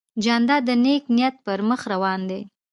جانداد 0.23 0.61
د 0.67 0.69
نیک 0.83 1.03
نیت 1.15 1.35
پر 1.45 1.59
مخ 1.69 1.81
روان 1.93 2.19
دی. 2.29 2.41